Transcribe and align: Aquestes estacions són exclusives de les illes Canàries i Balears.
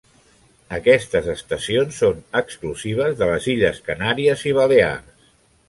Aquestes 0.77 1.29
estacions 1.33 1.99
són 2.05 2.25
exclusives 2.41 3.15
de 3.21 3.29
les 3.35 3.49
illes 3.55 3.85
Canàries 3.91 4.49
i 4.53 4.59
Balears. 4.63 5.33